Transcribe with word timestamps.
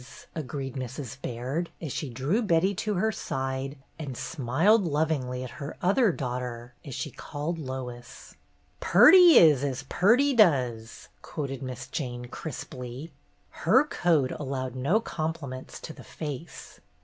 agreed 0.33 0.73
Mrs. 0.75 1.21
Baird, 1.21 1.69
as 1.79 1.91
she 1.91 2.09
drew 2.09 2.41
Betty 2.41 2.73
to 2.73 2.95
her 2.95 3.11
side 3.11 3.77
and 3.99 4.17
smiled 4.17 4.83
lov 4.83 5.09
ingly 5.09 5.43
at 5.43 5.51
her 5.61 5.77
"other 5.79 6.11
daughter," 6.11 6.73
as 6.83 6.95
she 6.95 7.11
called 7.11 7.59
Lois. 7.59 8.35
"'Purty 8.79 9.37
is 9.37 9.63
as 9.63 9.83
purty 9.89 10.33
does,'" 10.33 11.09
quoted 11.21 11.61
Miss 11.61 11.85
Jane, 11.85 12.25
crisply. 12.25 13.11
Her 13.51 13.83
code 13.85 14.31
allowed 14.31 14.73
no 14.75 14.99
compli 14.99 15.47
ments 15.49 15.79
to 15.81 15.93
the 15.93 16.03
face. 16.03 16.79